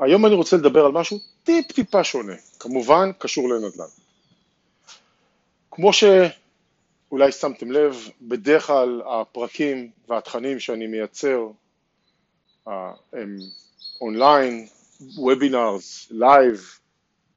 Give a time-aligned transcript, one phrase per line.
[0.00, 3.84] היום אני רוצה לדבר על משהו טיפ טיפה שונה, כמובן קשור לנדל"ן.
[5.70, 11.46] כמו שאולי שמתם לב, בדרך כלל הפרקים והתכנים שאני מייצר
[12.68, 13.38] אה, הם
[14.00, 14.66] online,
[15.16, 16.78] webinars, live,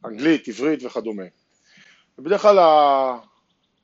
[0.06, 1.24] אנגלית, עברית וכדומה.
[2.18, 2.60] ובדרך כלל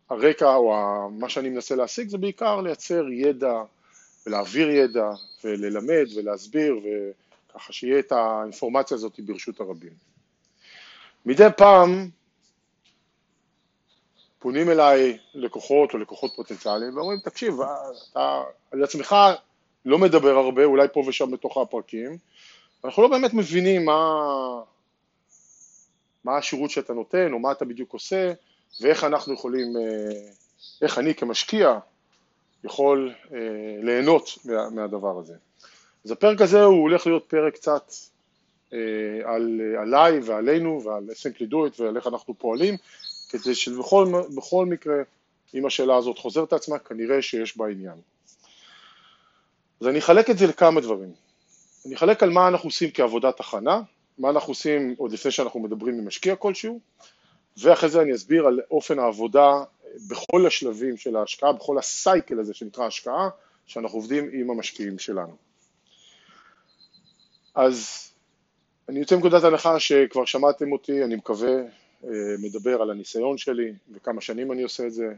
[0.10, 0.74] הרקע או
[1.12, 3.54] מה שאני מנסה להשיג זה בעיקר לייצר ידע
[4.26, 5.10] ולהעביר ידע
[5.44, 6.76] וללמד ולהסביר
[7.58, 9.94] וככה שיהיה את האינפורמציה הזאת ברשות הרבים.
[11.26, 12.10] מדי פעם
[14.40, 17.54] פונים אליי לקוחות או לקוחות פוטנציאליים ואומרים תקשיב
[18.12, 19.16] אתה על עצמך
[19.86, 22.18] לא מדבר הרבה אולי פה ושם בתוך הפרקים
[22.84, 24.00] אנחנו לא באמת מבינים מה,
[26.24, 28.34] מה השירות שאתה נותן או מה אתה בדיוק עושה
[28.82, 30.30] ואיך אנחנו יכולים, אה,
[30.82, 31.80] איך אני כמשקיע
[32.64, 33.38] יכול אה,
[33.84, 35.34] ליהנות מה, מהדבר הזה.
[36.08, 37.92] אז הפרק הזה הוא הולך להיות פרק קצת
[38.74, 38.80] אה,
[39.26, 42.76] על, עליי ועלינו ועל simply do it ועל איך אנחנו פועלים
[43.30, 44.96] כדי שבכל מקרה
[45.54, 47.96] אם השאלה הזאת חוזרת עצמה כנראה שיש בה עניין.
[49.82, 51.12] אז אני אחלק את זה לכמה דברים.
[51.86, 53.82] אני אחלק על מה אנחנו עושים כעבודת הכנה,
[54.18, 56.80] מה אנחנו עושים עוד לפני שאנחנו מדברים עם משקיע כלשהו,
[57.58, 59.64] ואחרי זה אני אסביר על אופן העבודה
[60.10, 63.30] בכל השלבים של ההשקעה, בכל הסייקל הזה שנקרא השקעה,
[63.66, 65.47] שאנחנו עובדים עם המשקיעים שלנו.
[67.58, 68.10] אז
[68.90, 71.54] אני יוצא מנקודת הנחה שכבר שמעתם אותי, אני מקווה,
[72.04, 72.10] אה,
[72.42, 75.14] מדבר על הניסיון שלי וכמה שנים אני עושה את זה.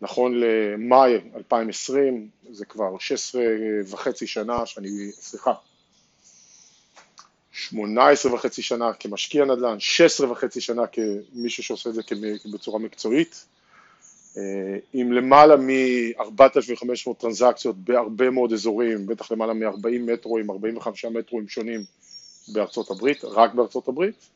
[0.00, 3.42] נכון למאי 2020, זה כבר 16
[3.90, 5.52] וחצי שנה שאני, סליחה,
[7.52, 12.02] 18 וחצי שנה כמשקיע נדל"ן, 16 וחצי שנה כמישהו שעושה את זה
[12.52, 13.46] בצורה מקצועית,
[14.92, 21.80] עם למעלה מ-4,500 טרנזקציות בהרבה מאוד אזורים, בטח למעלה מ-40 מטרואים, 45 מטרואים שונים
[22.48, 24.30] בארצות הברית, רק בארצות הברית,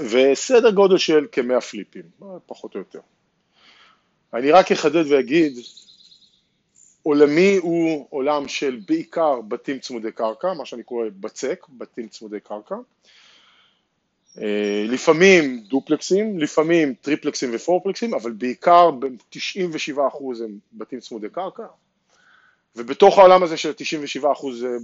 [0.00, 2.02] וסדר גודל של כמאה פליפים,
[2.46, 3.00] פחות או יותר.
[4.34, 5.58] אני רק אחדד ואגיד
[7.02, 12.74] עולמי הוא עולם של בעיקר בתים צמודי קרקע, מה שאני קורא בצק, בתים צמודי קרקע.
[14.42, 19.98] אה, לפעמים דופלקסים, לפעמים טריפלקסים ופורפלקסים, אבל בעיקר ב-97%
[20.44, 21.66] הם בתים צמודי קרקע.
[22.76, 23.72] ובתוך העולם הזה של
[24.22, 24.26] 97%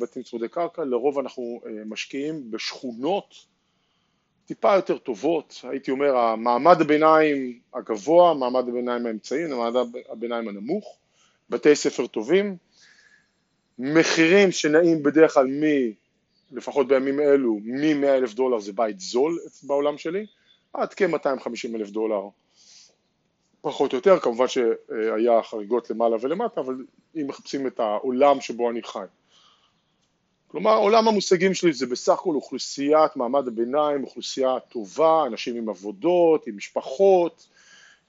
[0.00, 3.34] בתים צמודי קרקע, לרוב אנחנו אה, משקיעים בשכונות
[4.47, 10.97] טיפה יותר טובות, הייתי אומר המעמד הביניים הגבוה, מעמד הביניים האמצעי, מעמד הביניים הנמוך.
[11.50, 12.56] בתי ספר טובים,
[13.78, 15.62] מחירים שנעים בדרך כלל מ...
[16.53, 20.27] לפחות בימים אלו, מ-100 אלף דולר זה בית זול בעולם שלי,
[20.72, 22.28] עד כ-250 אלף דולר
[23.61, 26.75] פחות או יותר, כמובן שהיה חריגות למעלה ולמטה, אבל
[27.16, 29.05] אם מחפשים את העולם שבו אני חי.
[30.47, 36.47] כלומר, עולם המושגים שלי זה בסך הכל אוכלוסיית מעמד הביניים, אוכלוסייה טובה, אנשים עם עבודות,
[36.47, 37.47] עם משפחות,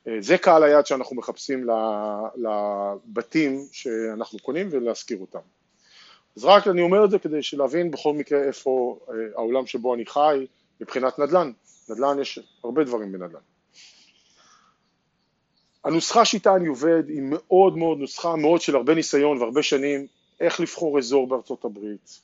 [0.08, 1.68] אה, זה קהל היעד שאנחנו מחפשים
[2.36, 5.40] לבתים שאנחנו קונים ולהשכיר אותם.
[6.38, 10.06] אז רק אני אומר את זה כדי להבין בכל מקרה איפה אה, העולם שבו אני
[10.06, 10.48] חי
[10.82, 11.52] מבחינת נדל"ן.
[11.90, 13.40] נדל"ן יש הרבה דברים בנדל"ן.
[15.84, 20.08] הנוסחה שאיתה אני עובד היא מאוד מאוד נוסחה מאוד של הרבה ניסיון והרבה שנים
[20.40, 22.20] איך לבחור אזור בארצות הברית,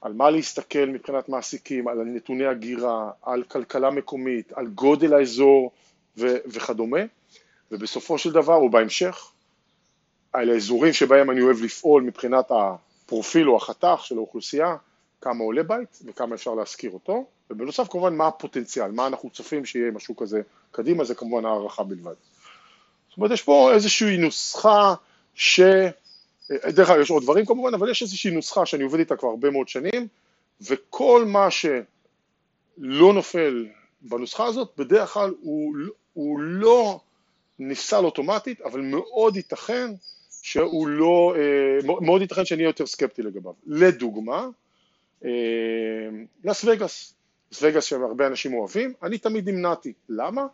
[0.00, 5.70] על מה להסתכל מבחינת מעסיקים, על נתוני הגירה, על כלכלה מקומית, על גודל האזור
[6.16, 7.00] ו- וכדומה,
[7.72, 9.32] ובסופו של דבר, או בהמשך,
[10.32, 12.50] על האזורים שבהם אני אוהב לפעול מבחינת
[13.10, 14.76] הפרופיל או החתך של האוכלוסייה,
[15.20, 19.90] כמה עולה בית וכמה אפשר להשכיר אותו, ובנוסף כמובן מה הפוטנציאל, מה אנחנו צופים שיהיה
[19.90, 20.40] משהו כזה
[20.72, 22.14] קדימה, זה כמובן הערכה בלבד.
[23.08, 24.94] זאת אומרת, יש פה איזושהי נוסחה
[25.34, 25.60] ש...
[26.50, 29.50] דרך אגב, יש עוד דברים כמובן, אבל יש איזושהי נוסחה שאני עובד איתה כבר הרבה
[29.50, 30.08] מאוד שנים,
[30.60, 33.66] וכל מה שלא נופל
[34.02, 35.74] בנוסחה הזאת, בדרך כלל הוא,
[36.12, 37.00] הוא לא
[37.58, 39.90] נפסל אוטומטית, אבל מאוד ייתכן
[40.42, 43.52] שהוא לא, אה, מאוד ייתכן שאני יותר סקפטי לגביו.
[43.66, 44.48] לדוגמה,
[45.24, 45.30] אה,
[46.44, 47.14] לס וגאס,
[47.52, 49.92] לס וגאס שהרבה אנשים אוהבים, אני תמיד נמנעתי.
[50.08, 50.46] למה?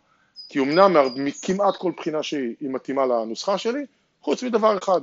[0.49, 3.85] כי אמנם מכמעט כל בחינה שהיא מתאימה לנוסחה שלי,
[4.21, 5.01] חוץ מדבר אחד,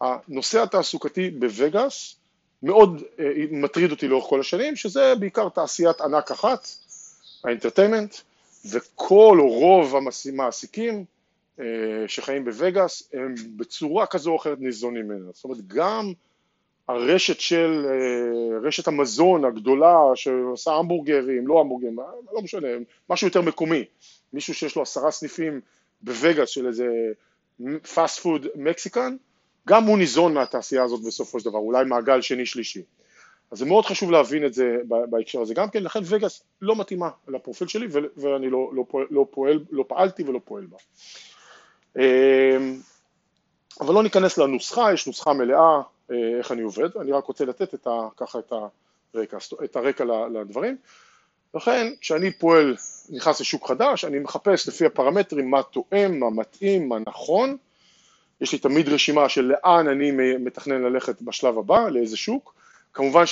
[0.00, 2.16] הנושא התעסוקתי בווגאס
[2.62, 6.68] מאוד אה, מטריד אותי לאורך כל השנים, שזה בעיקר תעשיית ענק אחת,
[7.44, 8.14] ה entertainment,
[8.70, 11.04] וכל או רוב המעסיקים
[12.06, 15.30] שחיים בווגאס הם בצורה כזו או אחרת ניזונים ממנה.
[15.32, 16.12] זאת אומרת גם
[16.88, 21.96] הרשת של, אה, רשת המזון הגדולה שעושה המבורגרים, לא המבורגרים,
[22.32, 22.68] לא משנה,
[23.10, 23.84] משהו יותר מקומי,
[24.32, 25.60] מישהו שיש לו עשרה סניפים
[26.02, 26.86] בווגאס של איזה
[27.94, 29.16] fast food מקסיקן,
[29.68, 32.82] גם הוא ניזון מהתעשייה הזאת בסופו של דבר, אולי מעגל שני שלישי.
[33.50, 34.76] אז זה מאוד חשוב להבין את זה
[35.10, 37.86] בהקשר הזה גם כן, לכן וגאס לא מתאימה לפרופיל שלי
[38.16, 40.76] ואני לא, לא, פועל, לא, פועל, לא פעלתי ולא פועל בה.
[41.98, 42.80] אמ,
[43.80, 47.74] אבל לא ניכנס לנוסחה, יש נוסחה מלאה אה, איך אני עובד, אני רק רוצה לתת
[47.74, 48.52] את ה, ככה את
[49.14, 50.76] הרקע, את הרקע לדברים.
[51.54, 52.76] לכן כשאני פועל,
[53.10, 57.56] נכנס לשוק חדש, אני מחפש לפי הפרמטרים מה תואם, מה מתאים, מה נכון,
[58.40, 62.54] יש לי תמיד רשימה של לאן אני מתכנן ללכת בשלב הבא, לאיזה שוק,
[62.92, 63.24] כמובן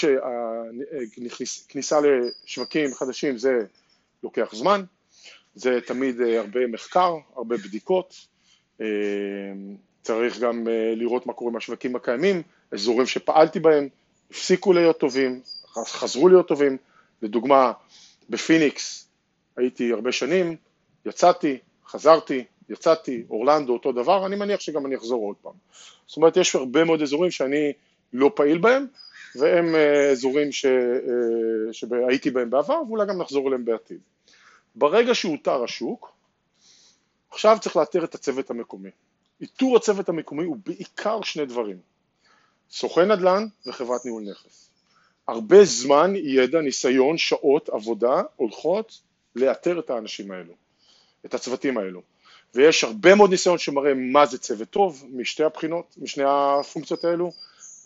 [1.44, 3.60] שכניסה לשווקים חדשים זה
[4.22, 4.84] לוקח זמן,
[5.55, 8.14] זה תמיד אה, הרבה מחקר, הרבה בדיקות,
[10.03, 12.43] צריך גם אה, לראות מה קורה עם השווקים הקיימים,
[12.73, 13.89] אזורים שפעלתי בהם,
[14.31, 15.41] הפסיקו להיות טובים,
[15.87, 16.77] חזרו להיות טובים,
[17.23, 17.73] לדוגמה
[18.31, 19.09] בפיניקס
[19.57, 20.57] הייתי הרבה שנים,
[21.07, 25.53] יצאתי, חזרתי, יצאתי, אורלנדו אותו דבר, אני מניח שגם אני אחזור עוד פעם.
[26.07, 27.73] זאת אומרת יש הרבה מאוד אזורים שאני
[28.13, 28.87] לא פעיל בהם
[29.37, 30.67] והם אה, אזורים ש...
[30.67, 33.99] אה, שהייתי בהם בעבר ואולי גם נחזור אליהם בעתיד.
[34.75, 36.18] ברגע שאותר השוק,
[37.31, 38.91] עכשיו צריך לאתר את הצוות המקומי.
[39.41, 41.79] איתור הצוות המקומי הוא בעיקר שני דברים,
[42.71, 44.71] סוכן נדל"ן וחברת ניהול נכס.
[45.29, 49.01] הרבה זמן, ידע, ניסיון, שעות, עבודה הולכות
[49.37, 50.55] לאתר את האנשים האלו,
[51.27, 52.03] את הצוותים האלו.
[52.55, 57.33] ויש הרבה מאוד ניסיון שמראה מה זה צוות טוב משתי הבחינות, משני הפונקציות האלו,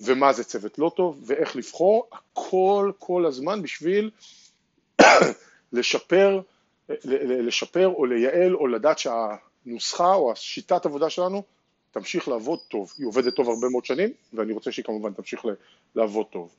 [0.01, 4.11] ומה זה צוות לא טוב, ואיך לבחור, הכל כל הזמן בשביל
[5.73, 6.41] לשפר,
[7.43, 11.43] לשפר או לייעל או לדעת שהנוסחה או השיטת עבודה שלנו
[11.91, 12.93] תמשיך לעבוד טוב.
[12.99, 15.45] היא עובדת טוב הרבה מאוד שנים, ואני רוצה שהיא כמובן תמשיך
[15.95, 16.55] לעבוד טוב.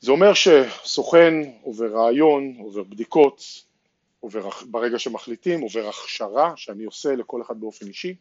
[0.00, 3.42] זה אומר שסוכן עובר רעיון, עובר בדיקות,
[4.20, 8.14] עובר ברגע שמחליטים, עובר הכשרה שאני עושה לכל אחד באופן אישי,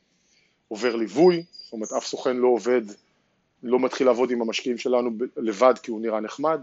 [0.68, 2.81] עובר ליווי, זאת אומרת אף סוכן לא עובד,
[3.63, 6.61] לא מתחיל לעבוד עם המשקיעים שלנו לבד כי הוא נראה נחמד,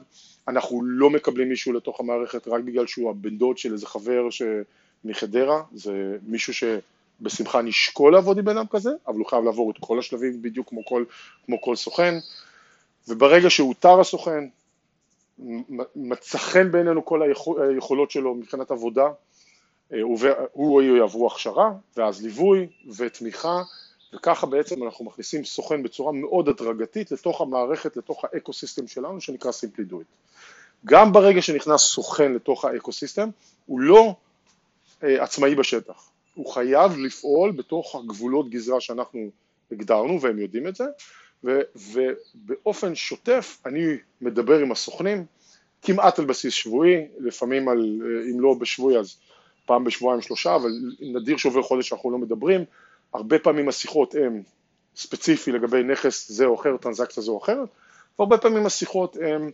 [0.49, 4.29] אנחנו לא מקבלים מישהו לתוך המערכת רק בגלל שהוא הבן דוד של איזה חבר
[5.05, 9.77] מחדרה, זה מישהו שבשמחה נשקול לעבוד עם בן אדם כזה, אבל הוא חייב לעבור את
[9.81, 11.05] כל השלבים בדיוק כמו כל,
[11.47, 12.15] כמו כל סוכן,
[13.09, 14.45] וברגע שאותר הסוכן,
[15.97, 17.23] מצא חן בעינינו כל
[17.63, 19.07] היכולות שלו מבחינת עבודה,
[19.93, 20.19] אה, הוא
[20.55, 22.67] או היא יעברו הכשרה, ואז ליווי
[22.97, 23.63] ותמיכה,
[24.15, 29.51] וככה בעצם אנחנו מכניסים סוכן בצורה מאוד הדרגתית לתוך המערכת, לתוך ה ecosystem שלנו שנקרא
[29.51, 30.23] It.
[30.85, 33.29] גם ברגע שנכנס סוכן לתוך ה ecosystem,
[33.67, 34.15] הוא לא
[35.03, 39.31] אה, עצמאי בשטח, הוא חייב לפעול בתוך הגבולות גזרה שאנחנו
[39.73, 40.85] הגדרנו והם יודעים את זה,
[41.45, 43.85] ו, ובאופן שוטף אני
[44.21, 45.25] מדבר עם הסוכנים
[45.83, 49.17] כמעט על בסיס שבועי, לפעמים על, אה, אם לא בשבועי אז
[49.67, 50.71] פעם בשבועיים שלושה, אבל
[51.01, 52.65] נדיר שעובר חודש שאנחנו לא מדברים,
[53.15, 54.43] הרבה פעמים השיחות הן
[54.97, 57.69] ספציפי לגבי נכס זה או אחר, טרנזקציה זו או אחרת,
[58.19, 59.51] והרבה פעמים השיחות הן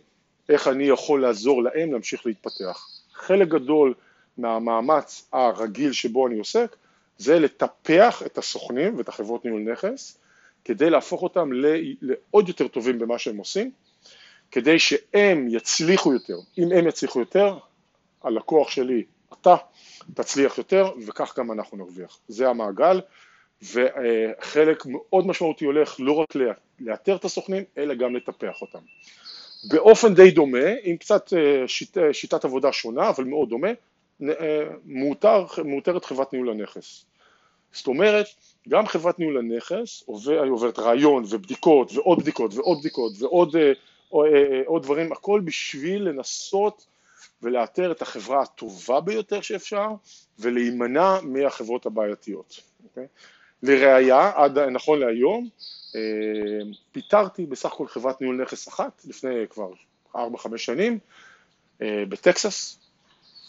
[0.49, 2.87] איך אני יכול לעזור להם להמשיך להתפתח.
[3.13, 3.93] חלק גדול
[4.37, 6.75] מהמאמץ הרגיל שבו אני עוסק
[7.17, 10.17] זה לטפח את הסוכנים ואת החברות ניהול נכס
[10.65, 11.49] כדי להפוך אותם
[12.01, 13.71] לעוד יותר טובים במה שהם עושים,
[14.51, 16.37] כדי שהם יצליחו יותר.
[16.57, 17.57] אם הם יצליחו יותר,
[18.23, 19.03] הלקוח שלי,
[19.33, 19.55] אתה,
[20.13, 22.19] תצליח יותר וכך גם אנחנו נרוויח.
[22.27, 23.01] זה המעגל
[23.61, 26.33] וחלק מאוד משמעותי הולך לא רק
[26.79, 28.79] לאתר את הסוכנים אלא גם לטפח אותם.
[29.63, 33.67] באופן די דומה, עם קצת אה, שיט, שיטת עבודה שונה אבל מאוד דומה,
[34.23, 37.05] אה, מאותר, מאותרת חברת ניהול הנכס.
[37.71, 38.25] זאת אומרת,
[38.69, 44.83] גם חברת ניהול הנכס עובר, עוברת רעיון ובדיקות ועוד בדיקות ועוד בדיקות ועוד אה, עוד
[44.83, 46.85] דברים, הכל בשביל לנסות
[47.41, 49.87] ולאתר את החברה הטובה ביותר שאפשר
[50.39, 52.59] ולהימנע מהחברות הבעייתיות.
[52.85, 53.07] Okay?
[53.63, 55.49] לראיה, עד נכון להיום,
[55.95, 56.01] אה,
[56.91, 59.71] פיטרתי בסך הכל חברת ניהול נכס אחת לפני כבר
[60.15, 60.19] 4-5
[60.57, 60.99] שנים
[61.81, 62.79] אה, בטקסס,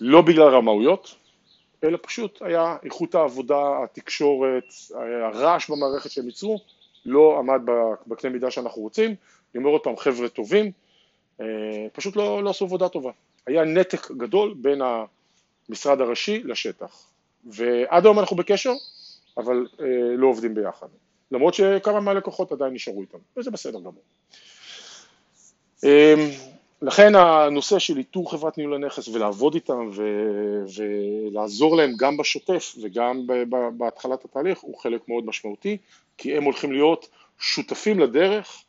[0.01, 1.15] לא בגלל רמאויות,
[1.85, 4.65] אלא פשוט היה איכות העבודה, התקשורת,
[5.25, 6.59] הרעש במערכת שהם ייצרו,
[7.07, 7.61] לא עמד
[8.07, 10.73] בקנה מידה שאנחנו רוצים, אני אומר עוד פעם, חבר'ה טובים,
[11.41, 11.47] אה,
[11.93, 13.11] פשוט לא, לא עשו עבודה טובה.
[13.47, 14.81] היה נתק גדול בין
[15.69, 17.07] המשרד הראשי לשטח.
[17.45, 18.73] ועד היום אנחנו בקשר,
[19.41, 20.87] אבל אה, לא עובדים ביחד.
[21.31, 24.03] למרות שכמה מהלקוחות עדיין נשארו איתם, וזה בסדר גמור.
[25.85, 26.15] אה,
[26.83, 33.27] לכן הנושא של איתור חברת ניהול הנכס ולעבוד איתם ו- ולעזור להם גם בשוטף וגם
[33.79, 35.77] בהתחלת התהליך הוא חלק מאוד משמעותי,
[36.19, 38.63] כי הם הולכים להיות שותפים לדרך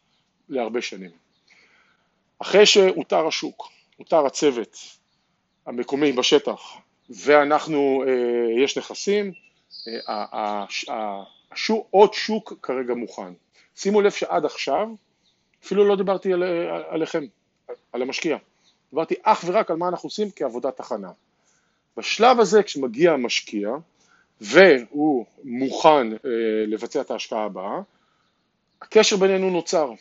[0.49, 1.11] להרבה שנים.
[2.39, 4.77] אחרי שהותר השוק, הותר הצוות
[5.65, 6.61] המקומי בשטח
[7.09, 9.31] ואנחנו, אה, יש נכסים,
[11.51, 13.33] השוק, עוד שוק כרגע מוכן.
[13.75, 14.88] שימו לב שעד עכשיו
[15.63, 16.43] אפילו לא דיברתי על,
[16.89, 17.23] עליכם,
[17.93, 18.38] על המשקיע.
[18.89, 21.11] דיברתי אך ורק על מה אנחנו עושים כעבודת הכנה.
[21.97, 23.69] בשלב הזה כשמגיע המשקיע
[24.41, 27.81] והוא מוכן אה, לבצע את ההשקעה הבאה,
[28.81, 29.91] הקשר בינינו נוצר.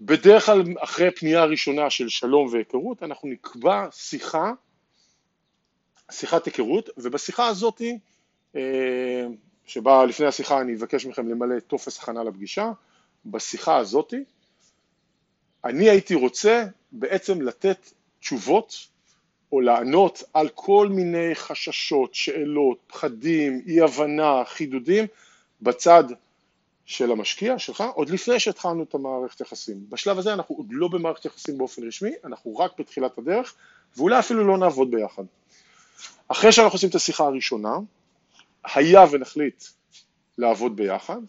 [0.00, 4.52] בדרך כלל אחרי פנייה ראשונה של שלום והיכרות אנחנו נקבע שיחה,
[6.10, 7.92] שיחת היכרות, ובשיחה הזאת, אה,
[9.66, 12.72] שבה לפני השיחה אני אבקש מכם למלא טופס הכנה לפגישה,
[13.26, 14.14] בשיחה הזאת
[15.64, 18.86] אני הייתי רוצה בעצם לתת תשובות
[19.52, 25.04] או לענות על כל מיני חששות, שאלות, פחדים, אי הבנה, חידודים
[25.62, 26.04] בצד
[26.84, 29.76] של המשקיע שלך, עוד לפני שהתחלנו את המערכת יחסים.
[29.88, 33.54] בשלב הזה אנחנו עוד לא במערכת יחסים באופן רשמי, אנחנו רק בתחילת הדרך,
[33.96, 35.24] ואולי אפילו לא נעבוד ביחד.
[36.28, 37.76] אחרי שאנחנו עושים את השיחה הראשונה,
[38.74, 39.64] היה ונחליט
[40.38, 41.20] לעבוד ביחד,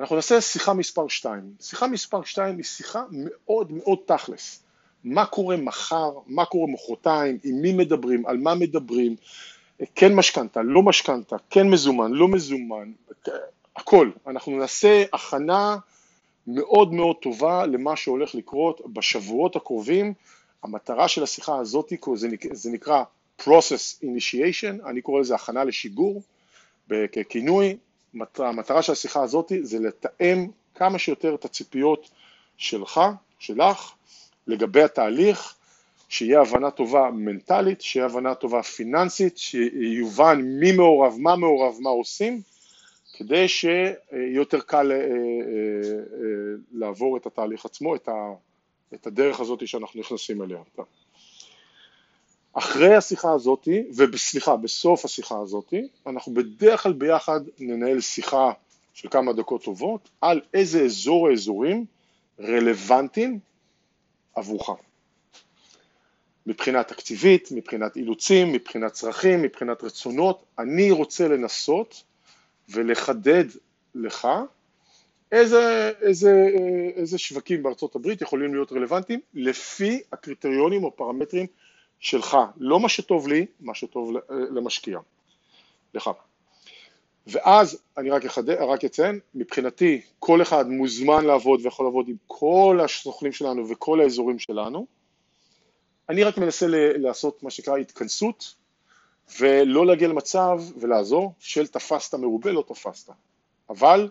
[0.00, 1.54] אנחנו נעשה שיחה מספר 2.
[1.60, 4.62] שיחה מספר 2 היא שיחה מאוד מאוד תכלס.
[5.04, 9.16] מה קורה מחר, מה קורה מחרתיים, עם מי מדברים, על מה מדברים,
[9.94, 12.92] כן משכנתה, לא משכנתה, כן מזומן, לא מזומן,
[13.76, 14.10] הכל.
[14.26, 15.76] אנחנו נעשה הכנה
[16.46, 20.14] מאוד מאוד טובה למה שהולך לקרות בשבועות הקרובים.
[20.62, 21.92] המטרה של השיחה הזאת
[22.52, 23.02] זה, נקרא
[23.40, 26.22] process initiation, אני קורא לזה הכנה לשיגור
[27.12, 27.76] ככינוי.
[28.38, 32.10] המטרה של השיחה הזאת זה לתאם כמה שיותר את הציפיות
[32.56, 33.00] שלך,
[33.38, 33.92] שלך,
[34.46, 35.54] לגבי התהליך,
[36.08, 42.40] שיהיה הבנה טובה מנטלית, שיהיה הבנה טובה פיננסית, שיובן מי מעורב, מה מעורב, מה עושים,
[43.16, 47.96] כדי שיהיה יותר קל אה, אה, אה, לעבור את התהליך עצמו,
[48.94, 50.58] את הדרך הזאת שאנחנו נכנסים אליה.
[52.58, 55.74] אחרי השיחה הזאת, וסליחה, בסוף השיחה הזאת,
[56.06, 58.52] אנחנו בדרך כלל ביחד ננהל שיחה
[58.94, 61.84] של כמה דקות טובות על איזה אזור האזורים
[62.40, 63.38] רלוונטיים
[64.34, 64.70] עבורך.
[66.46, 72.02] מבחינה תקציבית, מבחינת אילוצים, מבחינת צרכים, מבחינת רצונות, אני רוצה לנסות
[72.68, 73.44] ולחדד
[73.94, 74.28] לך
[75.32, 76.48] איזה, איזה,
[76.96, 81.46] איזה שווקים בארצות הברית יכולים להיות רלוונטיים לפי הקריטריונים או פרמטרים
[82.00, 84.98] שלך, לא מה שטוב לי, מה שטוב למשקיע,
[85.94, 86.10] לך.
[87.26, 92.80] ואז אני רק, אחד, רק אציין, מבחינתי כל אחד מוזמן לעבוד ויכול לעבוד עם כל
[92.84, 94.86] הסוכנים שלנו וכל האזורים שלנו.
[96.08, 98.54] אני רק מנסה לעשות מה שנקרא התכנסות
[99.40, 103.12] ולא להגיע למצב ולעזור של תפסת מרובה לא תפסת.
[103.70, 104.10] אבל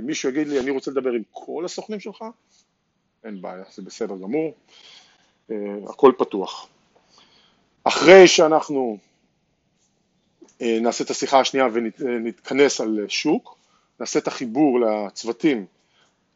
[0.00, 2.24] אם מישהו יגיד לי אני רוצה לדבר עם כל הסוכנים שלך,
[3.24, 4.54] אין בעיה, זה בסדר גמור,
[5.50, 5.56] אה,
[5.88, 6.68] הכל פתוח.
[7.88, 8.98] אחרי שאנחנו
[10.62, 13.58] אה, נעשה את השיחה השנייה ונתכנס על שוק,
[14.00, 15.66] נעשה את החיבור לצוותים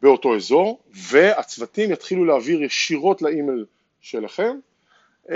[0.02, 3.64] באותו אזור, והצוותים יתחילו להעביר ישירות לאימייל
[4.00, 4.58] שלכם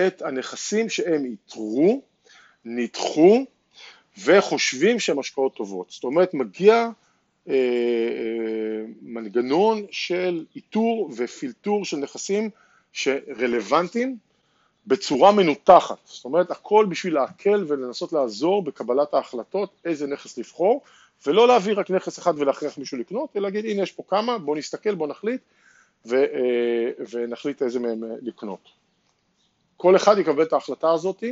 [0.07, 2.03] את הנכסים שהם איתרו,
[2.65, 3.45] ניתחו
[4.25, 5.91] וחושבים שהם השקעות טובות.
[5.91, 6.89] זאת אומרת, מגיע
[7.49, 12.51] אה, אה, מנגנון של איתור ופילטור של נכסים
[12.93, 14.17] שרלוונטיים
[14.87, 20.83] בצורה מנותחת, זאת אומרת הכל בשביל להקל ולנסות לעזור בקבלת ההחלטות איזה נכס לבחור
[21.27, 24.57] ולא להביא רק נכס אחד ולהכריח מישהו לקנות, אלא להגיד הנה יש פה כמה, בוא
[24.57, 25.41] נסתכל, בוא נחליט
[26.07, 28.69] ו, אה, ונחליט איזה מהם אה, לקנות.
[29.77, 31.25] כל אחד יקבל את ההחלטה הזאת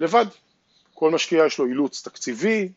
[0.00, 0.26] לבד,
[0.94, 2.68] כל משקיע יש לו אילוץ תקציבי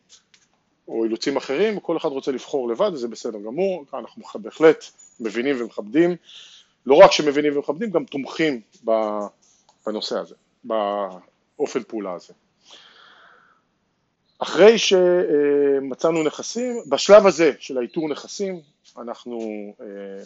[0.88, 4.84] או אילוצים אחרים, כל אחד רוצה לבחור לבד וזה בסדר גמור, אנחנו בהחלט
[5.20, 6.16] מבינים ומכבדים,
[6.86, 8.90] לא רק שמבינים ומכבדים, גם תומכים ב...
[9.86, 10.34] בנושא הזה,
[10.64, 12.32] באופן פעולה הזה.
[14.38, 18.60] אחרי שמצאנו נכסים, בשלב הזה של האיתור נכסים,
[18.98, 19.38] אנחנו,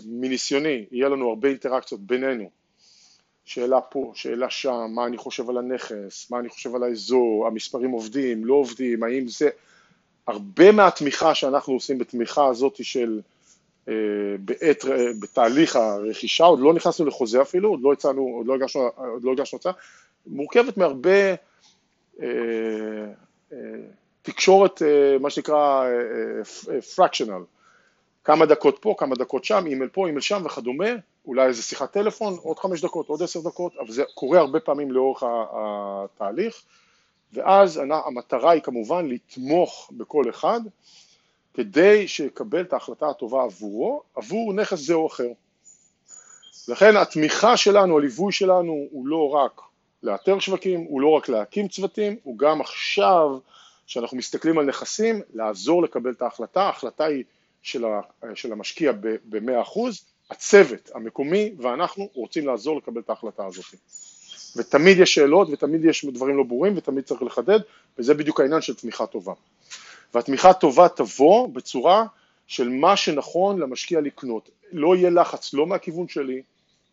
[0.06, 2.50] מניסיוני, יהיה לנו הרבה אינטראקציות בינינו,
[3.44, 7.90] שאלה פה, שאלה שם, מה אני חושב על הנכס, מה אני חושב על האזור, המספרים
[7.90, 9.48] עובדים, לא עובדים, האם זה,
[10.26, 13.35] הרבה מהתמיכה שאנחנו עושים בתמיכה הזאת של אה,
[14.40, 14.84] בעת,
[15.20, 19.32] בתהליך הרכישה, עוד לא נכנסנו לחוזה אפילו, עוד לא הצענו, עוד לא הגשנו, עוד לא
[19.32, 19.72] הגשנו הצעה,
[20.26, 21.34] מורכבת מהרבה
[22.22, 22.26] אה,
[23.52, 23.58] אה,
[24.22, 25.84] תקשורת, אה, מה שנקרא
[26.94, 27.38] פרקשנל, אה,
[28.24, 30.88] כמה דקות פה, כמה דקות שם, אימייל פה, אימייל שם וכדומה,
[31.26, 34.92] אולי איזה שיחת טלפון, עוד חמש דקות, עוד עשר דקות, אבל זה קורה הרבה פעמים
[34.92, 36.62] לאורך התהליך,
[37.32, 40.60] ואז המטרה היא כמובן לתמוך בכל אחד,
[41.56, 45.28] כדי שיקבל את ההחלטה הטובה עבורו, עבור נכס זה או אחר.
[46.68, 49.60] לכן התמיכה שלנו, הליווי שלנו, הוא לא רק
[50.02, 53.38] לאתר שווקים, הוא לא רק להקים צוותים, הוא גם עכשיו,
[53.86, 57.24] כשאנחנו מסתכלים על נכסים, לעזור לקבל את ההחלטה, ההחלטה היא
[57.62, 57.84] של,
[58.52, 59.80] המשקיע ב-100%,
[60.30, 63.74] הצוות המקומי ואנחנו רוצים לעזור לקבל את ההחלטה הזאת.
[64.56, 67.60] ותמיד יש שאלות ותמיד יש דברים לא ברורים ותמיד צריך לחדד
[67.98, 69.32] וזה בדיוק העניין של תמיכה טובה.
[70.16, 72.04] והתמיכה הטובה תבוא בצורה
[72.46, 74.50] של מה שנכון למשקיע לקנות.
[74.72, 76.42] לא יהיה לחץ לא מהכיוון שלי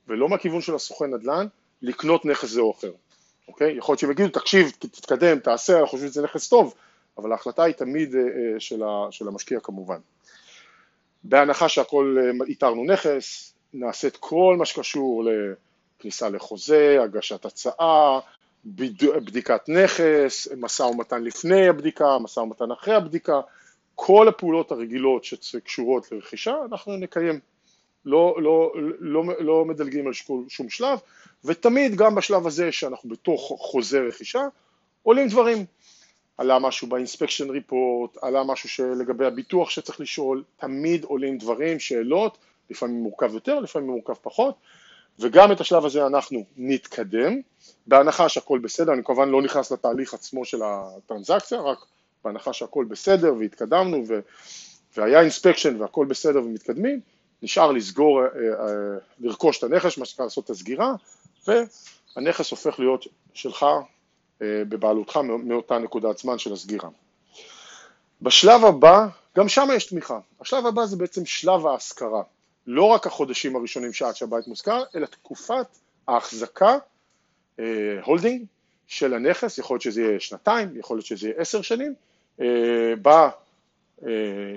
[0.08, 1.48] ולא מהכיוון של הסוכן נדל"ן
[1.82, 2.92] לקנות נכס זה או אחר,
[3.48, 3.78] אוקיי?
[3.78, 6.74] יכול להיות שהם יגידו תקשיב, תתקדם, תעשה, אנחנו חושבים שזה נכס טוב,
[7.18, 10.00] אבל ההחלטה היא תמיד אה, אה, של המשקיע כמובן.
[11.24, 15.24] בהנחה שהכל אה, איתרנו נכס, נעשה את כל מה שקשור
[16.00, 18.20] לכניסה לחוזה, הגשת הצעה,
[18.66, 23.42] בדיקת נכס, משא ומתן לפני הבדיקה, משא ומתן אחרי הבדיקה,
[23.96, 27.40] כל הפעולות הרגילות שקשורות לרכישה אנחנו נקיים,
[28.06, 30.14] לא, לא, לא, לא מדלגים על
[30.48, 31.00] שום שלב
[31.46, 34.42] ותמיד גם בשלב הזה שאנחנו בתוך חוזה רכישה
[35.04, 35.66] עולים דברים,
[36.38, 42.38] עלה משהו באינספקשן ריפורט, עלה משהו שלגבי הביטוח שצריך לשאול, תמיד עולים דברים, שאלות,
[42.70, 44.56] לפעמים מורכב יותר, לפעמים מורכב פחות
[45.20, 47.42] וגם את השלב הזה אנחנו נתקדם,
[47.88, 51.78] בהנחה שהכל בסדר, אני כמובן לא נכנס לתהליך עצמו של הטרנזקציה, רק
[52.24, 54.20] בהנחה שהכל בסדר והתקדמנו ו...
[54.98, 57.00] והיה inspection והכל בסדר ומתקדמים,
[57.42, 60.96] נשאר לסגור, אה, אה, לרכוש את הנכס, מה שנקרא לעשות את הסגירה,
[61.48, 63.66] והנכס הופך להיות שלך
[64.42, 66.90] אה, בבעלותך מאותה נקודת זמן של הסגירה.
[68.22, 70.20] בשלב הבא, גם שם יש תמיכה.
[70.42, 72.24] השלב הבא זה בעצם שלב ההשכרה.
[72.68, 75.68] לא רק החודשים הראשונים שעד שהבית מושכר, אלא תקופת
[76.08, 76.78] ההחזקה,
[78.04, 78.46] holding, uh,
[78.88, 81.94] של הנכס, יכול להיות שזה יהיה שנתיים, יכול להיות שזה יהיה עשר שנים,
[82.40, 82.44] uh,
[83.02, 83.30] בה
[84.00, 84.06] uh,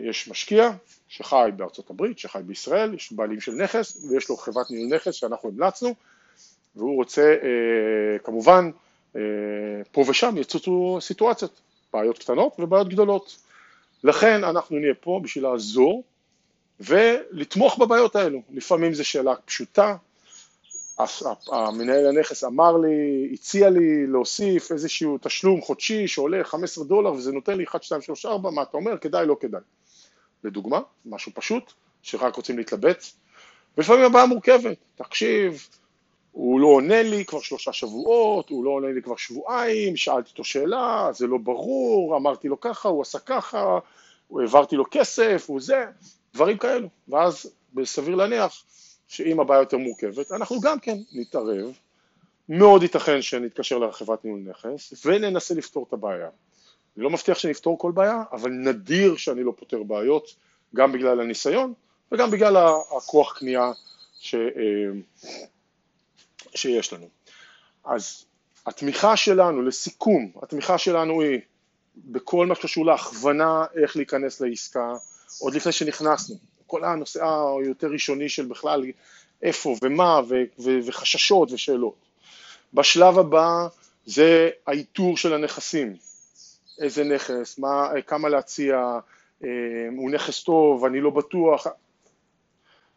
[0.05, 0.71] יש משקיע
[1.09, 5.49] שחי בארצות הברית, שחי בישראל, יש בעלים של נכס ויש לו חברת ניהול נכס שאנחנו
[5.49, 5.95] המלצנו
[6.77, 7.37] והוא רוצה
[8.25, 8.71] כמובן
[9.93, 11.61] פה ושם יצוצו סיטואציות,
[11.93, 13.37] בעיות קטנות ובעיות גדולות.
[14.05, 16.05] לכן אנחנו נהיה פה בשביל לעזור
[16.81, 18.43] ולתמוך בבעיות האלו.
[18.51, 19.97] לפעמים זו שאלה פשוטה,
[21.53, 27.59] המנהל הנכס אמר לי, הציע לי להוסיף איזשהו תשלום חודשי שעולה 15 דולר וזה נותן
[27.59, 29.61] לי 1, 2, 3, 4, מה אתה אומר, כדאי, לא כדאי.
[30.45, 33.05] לדוגמה, משהו פשוט, שרק רוצים להתלבט,
[33.77, 35.69] ולפעמים הבעיה מורכבת, תקשיב,
[36.33, 40.45] הוא לא עונה לי כבר שלושה שבועות, הוא לא עונה לי כבר שבועיים, שאלתי אותו
[40.45, 43.79] שאלה, זה לא ברור, אמרתי לו ככה, הוא עשה ככה,
[44.41, 45.87] העברתי לו כסף, הוא זה,
[46.37, 47.51] דברים כאלו, ואז
[47.85, 48.63] סביר להניח
[49.09, 51.79] שאם הבעיה יותר מורכבת, אנחנו גם כן נתערב,
[52.49, 56.29] מאוד ייתכן שנתקשר לחברת ניהול נכס וננסה לפתור את הבעיה.
[56.97, 60.35] אני לא מבטיח שנפתור כל בעיה, אבל נדיר שאני לא פותר בעיות,
[60.75, 61.75] גם בגלל הניסיון
[62.13, 62.57] וגם בגלל
[62.97, 63.73] הכוח קנייה
[64.21, 64.41] ש, אה,
[66.55, 67.09] שיש לנו.
[67.85, 68.25] אז
[68.67, 71.41] התמיכה שלנו, לסיכום, התמיכה שלנו היא
[71.97, 74.95] בכל מה שקשור להכוונה איך להיכנס לעסקה,
[75.41, 76.37] עוד לפני שנכנסנו,
[76.67, 77.25] כל הנושא
[77.65, 78.85] היותר ראשוני של בכלל
[79.43, 81.95] איפה ומה ו- ו- וחששות ושאלות.
[82.75, 83.67] בשלב הבא
[84.07, 85.97] זה האיתור של הנכסים,
[86.79, 88.99] איזה נכס, מה, כמה להציע,
[89.45, 89.49] אה,
[89.97, 91.67] הוא נכס טוב, אני לא בטוח.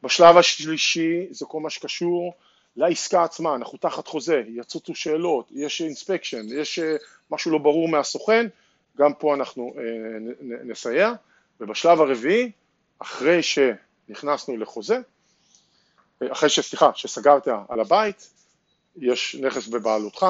[0.03, 2.33] בשלב השלישי זה כל מה שקשור
[2.75, 6.95] לעסקה עצמה, אנחנו תחת חוזה, יצוצו שאלות, יש אינספקשן, יש אה,
[7.31, 8.47] משהו לא ברור מהסוכן,
[8.97, 9.83] גם פה אנחנו אה,
[10.65, 11.13] נסייע.
[11.59, 12.51] ובשלב הרביעי,
[12.99, 14.97] אחרי שנכנסנו לחוזה,
[16.23, 18.29] אחרי שסליחה, שסגרת על הבית,
[18.97, 20.25] יש נכס בבעלותך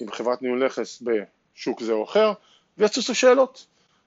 [0.00, 2.32] עם חברת ניהול נכס בשוק זה או אחר,
[2.78, 3.66] ויצוצו שאלות,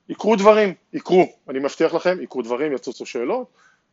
[0.09, 3.47] יקרו דברים, יקרו, אני מבטיח לכם, יקרו דברים, יצוצו שאלות,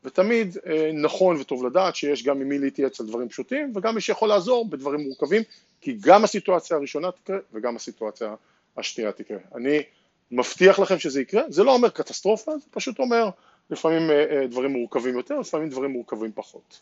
[0.04, 4.00] ותמיד אה, נכון וטוב לדעת שיש גם עם מי להתייעץ על דברים פשוטים וגם מי
[4.00, 5.42] שיכול לעזור בדברים מורכבים,
[5.80, 8.34] כי גם הסיטואציה הראשונה תקרה וגם הסיטואציה
[8.76, 9.38] השנייה תקרה.
[9.54, 9.82] אני
[10.30, 13.30] מבטיח לכם שזה יקרה, זה לא אומר קטסטרופה, זה פשוט אומר
[13.70, 16.80] לפעמים אה, אה, דברים מורכבים יותר, לפעמים דברים מורכבים פחות.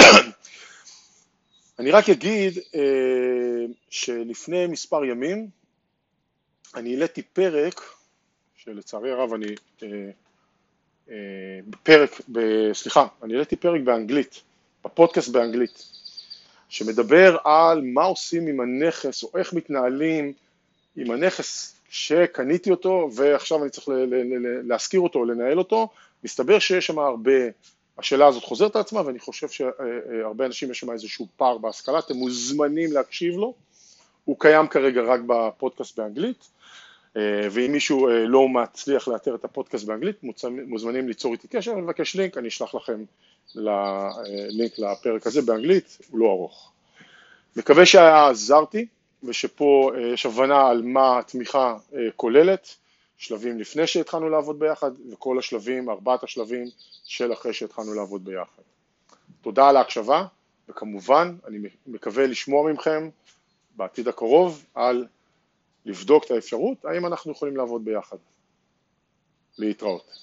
[1.78, 5.48] אני רק אגיד אה, שלפני מספר ימים
[6.74, 7.80] אני העליתי פרק,
[8.56, 9.46] שלצערי הרב אני,
[11.82, 12.10] פרק,
[12.72, 14.42] סליחה, אני העליתי פרק באנגלית,
[14.84, 15.84] בפודקאסט באנגלית,
[16.68, 20.32] שמדבר על מה עושים עם הנכס או איך מתנהלים
[20.96, 23.88] עם הנכס שקניתי אותו ועכשיו אני צריך
[24.64, 25.88] להשכיר אותו או לנהל אותו,
[26.24, 27.32] מסתבר שיש שם הרבה,
[27.98, 32.14] השאלה הזאת חוזרת על עצמה ואני חושב שהרבה אנשים יש שם איזשהו פער בהשכלה, אתם
[32.14, 33.54] מוזמנים להקשיב לו,
[34.24, 36.48] הוא קיים כרגע רק בפודקאסט באנגלית.
[37.50, 40.16] ואם מישהו לא מצליח לאתר את הפודקאסט באנגלית
[40.66, 43.04] מוזמנים ליצור איתי קשר ולבקש לינק, אני אשלח לכם
[43.54, 46.72] לינק לפרק הזה באנגלית, הוא לא ארוך.
[47.56, 48.86] מקווה שעזרתי
[49.26, 52.74] ושפה אה, יש הבנה על מה התמיכה אה, כוללת,
[53.18, 56.66] שלבים לפני שהתחלנו לעבוד ביחד וכל השלבים, ארבעת השלבים
[57.04, 58.62] של אחרי שהתחלנו לעבוד ביחד.
[59.42, 60.26] תודה על ההקשבה
[60.68, 63.08] וכמובן אני מקווה לשמוע ממכם
[63.76, 65.06] בעתיד הקרוב על
[65.84, 68.16] לבדוק את האפשרות האם אנחנו יכולים לעבוד ביחד.
[69.58, 70.18] להתראות.